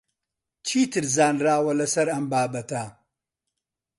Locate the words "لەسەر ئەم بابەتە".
1.79-2.83